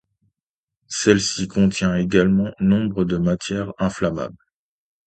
Celle-ci 0.87 1.47
contient 1.47 1.95
également 1.95 2.51
nombre 2.59 3.03
de 3.03 3.17
matières 3.17 3.71
inflammables. 3.77 4.35